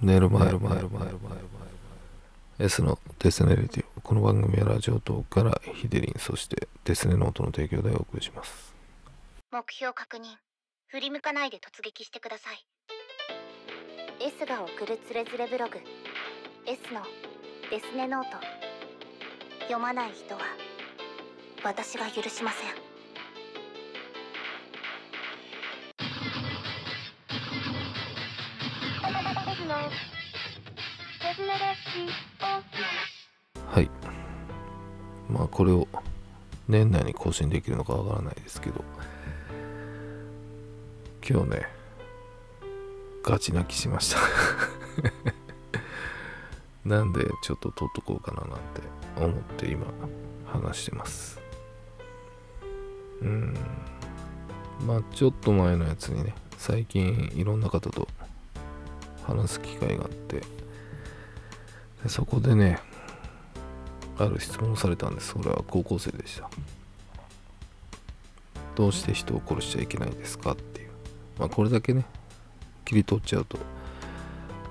[0.00, 1.08] 寝る前、寝る前、寝る前、
[2.58, 4.00] S のデスネ Radio。
[4.00, 8.76] この番組は Radiotalk からヒデリン、そしてデスネノートの提供でお送りします。
[9.52, 10.36] 目標確認
[10.88, 12.66] 振り向かないで突撃してください
[14.20, 15.78] S が送るつれづれブログ
[16.66, 17.02] S の
[17.70, 18.36] デスネノート
[19.60, 20.40] 読まない人は
[21.64, 22.85] 私が許しません
[33.66, 33.90] はい。
[35.28, 35.86] まあこれを
[36.66, 38.82] 年内に更新できるのかわからないですけど、
[41.28, 41.66] 今日ね、
[43.22, 44.18] ガチ泣きしました。
[46.88, 48.80] なんでちょっと撮っとこうかななんて
[49.16, 49.86] 思って今
[50.46, 51.38] 話してます。
[53.20, 53.54] うん。
[54.86, 58.08] まあちょっと前のやつにね、最近いろんな方と
[59.24, 60.42] 話す機会があって、
[62.08, 62.80] そこでね、
[64.18, 65.32] ある質問をされたんです。
[65.32, 66.48] それは高校生でした。
[68.74, 70.90] どうして人を殺しちゃいけないですかっていう。
[71.38, 72.04] まあこれだけね、
[72.84, 73.58] 切り取っちゃうと、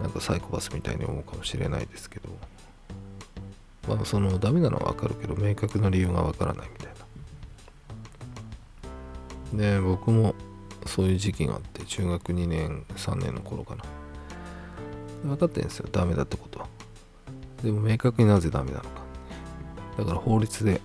[0.00, 2.28] なんかサイコパスみたいに思うかもしれないですけど、
[3.88, 6.88] まあそのダメなのはわかるけど、明確な理由がわからないみたい
[9.52, 9.58] な。
[9.58, 10.34] で、僕も
[10.86, 13.84] そういう時期があって、中学2年、3年の頃かな。
[15.22, 16.68] 分かってるんですよ、ダメだってことは。
[17.64, 18.90] でも明確になぜダメなのか。
[19.96, 20.80] だから法律で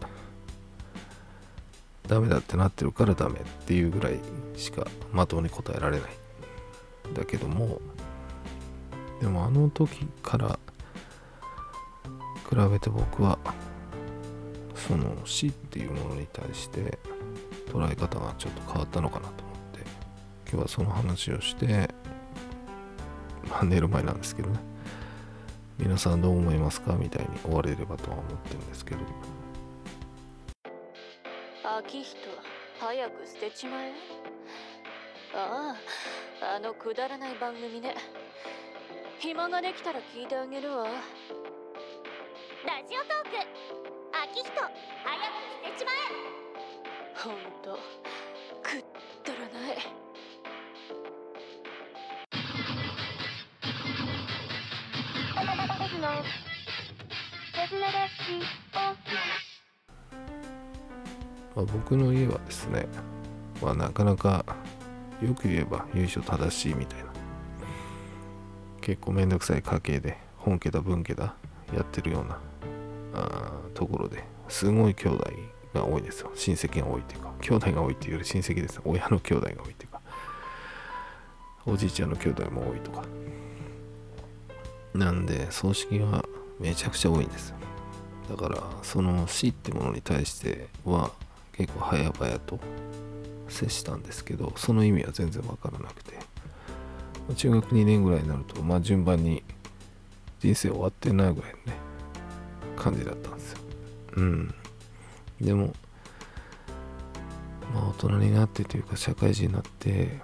[2.08, 4.19] ダメだってなってるからダメっていうぐらい
[4.55, 6.09] しかまともに答えられない。
[7.13, 7.81] だけども、
[9.19, 10.58] でもあの時から
[12.49, 13.38] 比べて僕は
[14.75, 16.97] その死っていうものに対して
[17.67, 19.81] 捉え方がちょっと変わったのかなと思って
[20.49, 21.93] 今日はその話をして
[23.49, 24.59] まあ寝る前なんですけどね
[25.79, 26.93] 皆さんどう思いますか？
[26.93, 29.01] みたいに終われればとは思ってるんですけど。
[31.77, 32.17] 秋人
[32.79, 33.93] 早く捨てちまえ。
[35.33, 35.75] あ
[36.41, 37.95] ああのくだらない番組ね。
[39.19, 40.83] 暇ができたら聞いてあげるわ。
[40.83, 40.91] ラ
[42.87, 43.37] ジオトーク。
[44.31, 44.73] 秋人早く
[45.63, 45.95] 捨てちまえ。
[47.15, 47.79] ほんと
[48.61, 48.83] くっ
[49.23, 49.77] だらない
[61.55, 62.87] まあ、僕の家はですね、
[63.61, 64.43] まあ、なかなか
[65.21, 67.05] よく言えば由緒正しいみたいな。
[68.81, 71.35] 結構めんどくさい家系で本家だ文家だ
[71.73, 72.39] やってるような
[73.13, 75.31] あところですごい兄弟
[75.75, 76.31] が多いですよ。
[76.33, 78.81] 親戚が多いっていうか兄弟が多いっていうより親戚です。
[78.83, 80.02] 親の兄弟が多いっていうか
[81.67, 83.03] おじいちゃんの兄弟も多いとか。
[84.95, 86.23] なんで葬式が
[86.59, 87.58] めちゃくちゃ多いんですよ。
[88.30, 91.11] だからその死ってものに対しては
[91.53, 92.59] 結構早々と
[93.47, 96.20] 接したんですけどその意味は全然わからなくて。
[97.36, 99.43] 中学2年ぐらいになるとまあ順番に
[100.39, 101.77] 人生終わってないぐらいのね
[102.76, 103.59] 感じだったんですよ。
[104.17, 104.55] うん。
[105.39, 105.73] でも
[107.73, 110.20] まあ大人になってというか社会人になって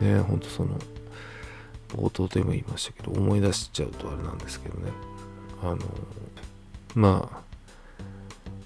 [0.00, 0.78] ねほんとその
[1.94, 4.90] 冒頭でも言いましたけど思い出しちゃうとあれなんですけどね。
[5.62, 5.78] あの
[6.94, 7.42] まあ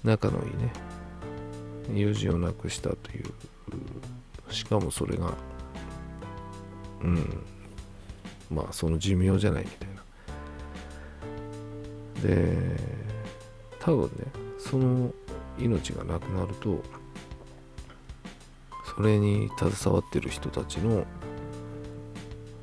[0.03, 0.71] 仲のいいね。
[1.93, 3.25] 友人を亡くしたという。
[4.51, 5.33] しかもそれが
[7.01, 7.43] うん。
[8.49, 9.99] まあその寿命じゃないみたいな。
[12.21, 12.79] で
[13.79, 14.09] 多分ね
[14.57, 15.11] その
[15.57, 16.81] 命がなくなると
[18.95, 21.05] それに携わってる人たちの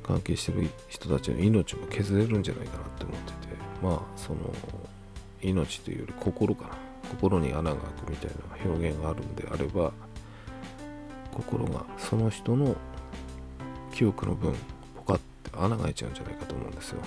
[0.07, 3.37] 関係してる人たちの命も削れるんじゃないかなって思ってて。
[3.83, 4.39] まあその
[5.41, 6.87] 命というより心かな。
[7.09, 8.35] 心に穴が開くみたいな
[8.71, 9.93] 表現があるんであれば
[11.33, 12.75] 心がその人の
[13.93, 14.53] 記憶の分
[14.97, 17.01] ポカって穴が開いちゃうんじゃないかと思うんですよ。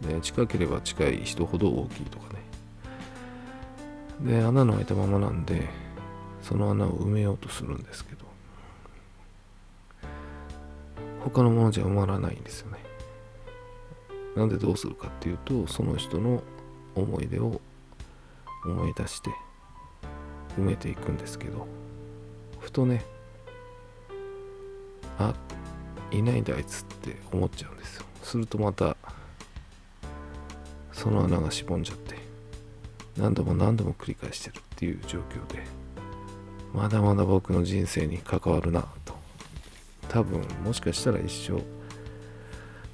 [0.00, 2.40] で近ければ近い人ほど大きいとかね。
[4.38, 5.68] で穴の開いたままなんで
[6.42, 8.23] その穴を埋めようとするんですけど
[11.24, 12.78] 他のものじゃ埋まらないんですよね。
[14.36, 16.42] なんでどうするかっていうとその人の
[16.94, 17.60] 思い出を
[18.64, 19.30] 思い出して
[20.58, 21.66] 埋めていくんですけど
[22.58, 23.04] ふとね
[25.18, 25.32] あ
[26.10, 28.04] いないんだあいつって思っちゃうんですよ。
[28.22, 28.96] するとまた
[30.92, 32.16] その穴がしぼんじゃって
[33.16, 35.62] 何度も何度も繰り返してるっていう状況で
[36.72, 38.84] まだまだ僕の人生に関わるな
[40.14, 41.60] 多分もしかしたら一生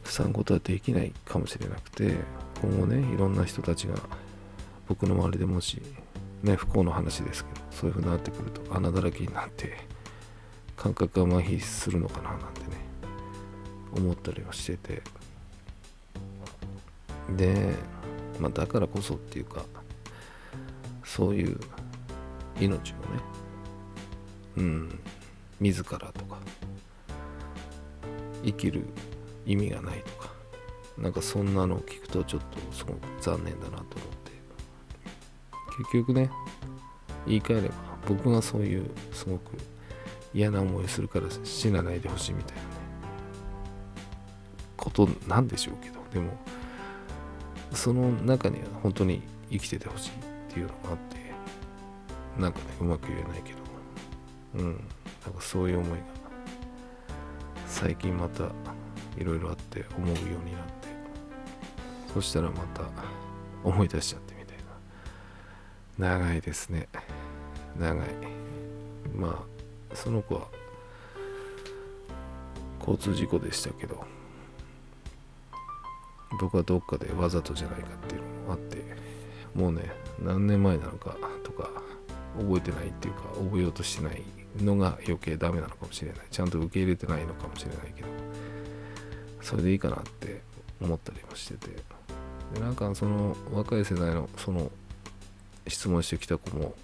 [0.05, 2.15] 塞ぐことはできないかもしれなくて
[2.63, 3.95] 今後ねいろんな人たちが
[4.89, 5.83] 僕の周りでもし
[6.43, 9.77] ね不幸の話ですけどそういう風になってくると穴だらけになって
[10.79, 12.67] 感覚が麻痺するのかななんてね
[13.95, 15.03] 思ったりはしてて。
[17.37, 17.75] で、
[18.41, 19.67] まあ、だからこそっていうか
[21.05, 21.61] そういう
[22.59, 23.01] 命をね
[24.57, 25.01] うん
[25.61, 26.25] 自らと
[28.45, 28.85] 生きる
[29.47, 30.31] 意味がないとか
[30.99, 34.21] なんかそんなのを聞くとちょっとすごく残念だなと思って。
[35.81, 36.31] 結局ね
[37.27, 37.75] 言い換えれば
[38.07, 39.53] 僕がそういうすごく
[40.35, 42.69] 嫌な思いするから死なないでほしいみたいなね
[44.77, 46.33] ことなんでしょうけどでも
[47.73, 50.13] その中には本当に生きててほしいっ
[50.53, 53.59] ていうのがあってなんかねうまく言えないけど
[54.57, 54.85] うん
[55.25, 56.05] なんかそういう思いが
[57.81, 58.45] 最近また
[59.17, 60.89] いろいろあって思うようになって
[62.13, 62.83] そしたらまた
[63.65, 64.57] 思い出しちゃってみたい
[65.99, 66.17] な。
[66.19, 66.89] 長いですね。
[67.79, 68.09] 長い。
[69.15, 69.47] ま
[69.91, 70.49] あその子は
[72.81, 74.05] 交通事故でしたけど
[76.39, 78.85] 僕はどっかでわざとじゃないかっていうのもあって
[79.55, 79.91] もうね
[80.23, 81.71] 何年前なのかとか
[82.39, 84.23] 覚えてないっていうか覚えようとしてない
[84.59, 86.21] のが余計ダメなのかもしれない。
[86.31, 88.09] ちゃんと受け入れてないのかもしれないけど
[89.41, 90.43] それでいいかなって
[90.81, 91.83] 思ったりもしてて。
[92.55, 94.73] でなんかその若い世代のその
[95.69, 96.75] 質問してきた子も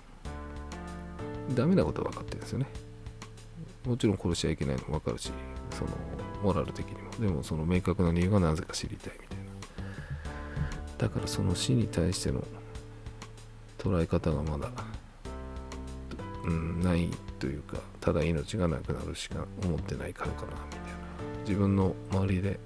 [1.55, 2.67] ダメなことは分かってるんですよね。
[3.85, 5.33] もちろん殺しちゃいけないのも分かるし
[5.71, 5.91] その
[6.43, 7.11] モラル的にも。
[7.19, 9.45] でもその明確な理由がなぜか知りたいみたいな。
[10.99, 12.45] だからその死に対しての
[13.77, 14.71] 捉え方がまだ、
[16.47, 20.87] うん、ないというかただ命がなくなるしか思ってないからかなみたいな
[21.41, 22.59] 自分の周りで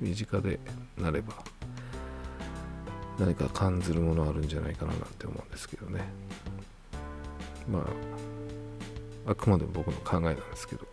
[0.00, 0.58] 身近で
[0.98, 1.34] なれば
[3.18, 6.00] 何か感じるものあるんじゃないかななんて思うんですけどね。
[7.70, 7.86] ま
[9.26, 10.86] ああくまでも僕の考えなんですけど。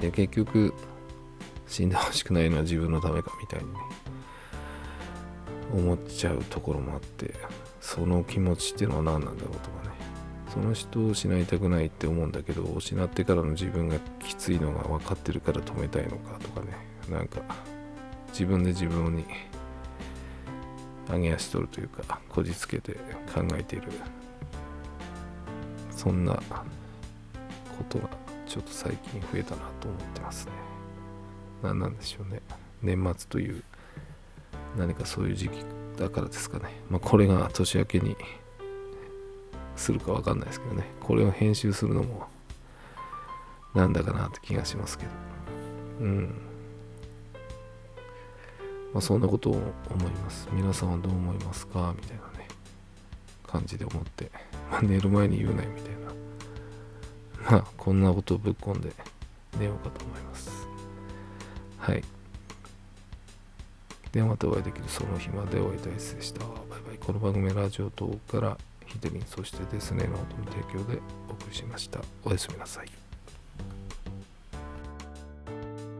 [0.00, 0.74] で結局
[1.66, 3.78] 死んでほしくないのは自分のためかみたいにね
[5.72, 7.34] 思っちゃうところもあって
[7.80, 9.93] その気持ちっていうのは何なんだろうとかね。
[10.54, 16.68] その人を失いたくないって思うんだけど失ってからの自分がきついのが分かってるから止めたいのかとかね。
[17.10, 17.40] なんか
[18.28, 19.24] 自分で自分に
[21.10, 22.92] 上げ足取るというかこじつけて
[23.34, 23.88] 考えている。
[25.90, 26.40] そんなこ
[27.88, 28.08] とが
[28.46, 30.52] ちょっと最近増えたなと思ってますね。
[31.64, 32.40] 何なんでしょうね。
[32.80, 33.64] 年末という
[34.78, 35.64] 何かそういう時期
[35.98, 36.80] だからですかね。
[36.88, 38.16] まあこれが年明けに
[39.76, 40.84] するか分かんないですけどね。
[41.00, 42.26] これを編集するのも
[43.74, 45.10] なんだかなって気がしますけど。
[46.00, 46.40] うん。
[48.92, 50.48] まあそんなことを思います。
[50.52, 51.94] 皆さんはどう思いますか？
[51.96, 52.48] みたいなね。
[53.46, 54.30] 感じで思って、
[54.70, 55.92] まあ、寝る前に言うなよみたい
[57.50, 57.50] な。
[57.50, 58.92] まあこんなことをぶっ込んで
[59.58, 60.50] 寝ようかと思います。
[61.78, 62.02] はい。
[64.12, 66.40] ではまたお会いできるその日までお相手は S でした。
[66.40, 66.50] バイ
[66.86, 66.98] バイ。
[66.98, 72.00] この番組 Radiotalk からヒデミンそしてデスネノートの提供でお送りしました。
[72.24, 73.03] おやすみなさい。